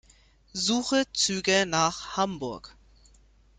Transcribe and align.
Suche 0.55 1.03
Züge 1.13 1.67
nach 1.67 2.17
Hamburg. 2.17 2.75